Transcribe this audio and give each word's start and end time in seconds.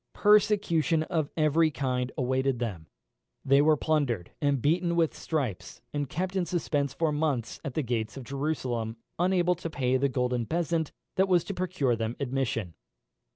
Persecution 0.13 1.03
of 1.03 1.29
every 1.37 1.69
kind 1.69 2.11
awaited 2.17 2.57
them. 2.57 2.87
They 3.45 3.61
were 3.61 3.77
plundered, 3.77 4.31
and 4.41 4.59
beaten 4.59 4.95
with 4.95 5.15
stripes, 5.15 5.79
and 5.93 6.09
kept 6.09 6.35
in 6.35 6.47
suspense 6.47 6.91
for 6.91 7.11
months 7.11 7.59
at 7.63 7.75
the 7.75 7.83
gates 7.83 8.17
of 8.17 8.23
Jerusalem, 8.23 8.97
unable 9.19 9.53
to 9.53 9.69
pay 9.69 9.97
the 9.97 10.09
golden 10.09 10.45
bezant 10.45 10.91
that 11.17 11.27
was 11.27 11.43
to 11.43 11.53
procure 11.53 11.95
them 11.95 12.15
admission. 12.19 12.73